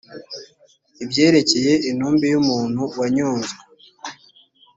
[1.03, 3.59] ibyerekeye intumbi y’umuntu wanyonzwe